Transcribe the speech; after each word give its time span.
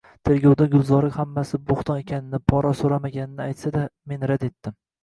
Tergovda 0.27 0.65
Gulzora 0.71 1.11
µammasi 1.17 1.59
bo`µton 1.69 2.01
ekanini, 2.05 2.43
pora 2.55 2.75
so`ramaganimni 2.83 3.49
aytsa-da, 3.51 3.89
men 4.15 4.29
rad 4.35 4.51
etdim 4.53 4.83